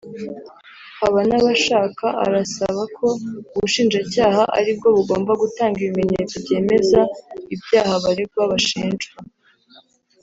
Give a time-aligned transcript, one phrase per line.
[0.99, 3.07] Habanabashaka arasaba ko
[3.55, 6.99] ubushinjacyaha aribwo bugomba gutanga ibimenyetso byemeza
[7.53, 9.15] ibyaha abaregwa bashinjwa